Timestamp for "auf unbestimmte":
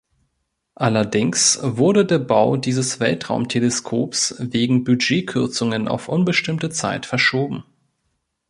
5.87-6.71